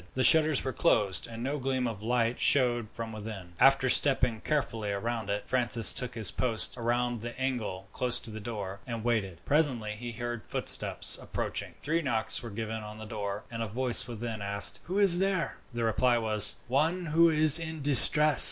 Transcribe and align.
The 0.15 0.23
shutters 0.23 0.63
were 0.63 0.73
closed, 0.73 1.27
and 1.27 1.43
no 1.43 1.59
gleam 1.59 1.85
of 1.87 2.01
light 2.01 2.39
showed 2.39 2.89
from 2.89 3.11
within. 3.13 3.53
After 3.59 3.87
stepping 3.87 4.41
carefully 4.41 4.89
round 4.93 5.29
it, 5.29 5.47
Francis 5.47 5.93
took 5.93 6.15
his 6.15 6.31
post 6.31 6.75
round 6.75 7.21
the 7.21 7.39
angle 7.39 7.85
close 7.93 8.19
to 8.21 8.31
the 8.31 8.39
door, 8.39 8.79
and 8.87 9.03
waited. 9.03 9.45
Presently 9.45 9.91
he 9.95 10.11
heard 10.13 10.41
footsteps 10.47 11.19
approaching 11.21 11.75
three 11.81 12.01
knocks 12.01 12.41
were 12.41 12.49
given 12.49 12.77
on 12.81 12.97
the 12.97 13.05
door, 13.05 13.43
and 13.51 13.61
a 13.61 13.67
voice 13.67 14.07
within 14.07 14.41
asked, 14.41 14.79
"Who 14.85 14.97
is 14.97 15.19
there?" 15.19 15.59
The 15.71 15.83
reply 15.83 16.17
was, 16.17 16.57
"One 16.67 17.05
who 17.05 17.29
is 17.29 17.59
in 17.59 17.83
distress." 17.83 18.39